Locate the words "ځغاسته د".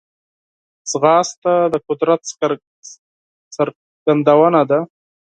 0.89-1.75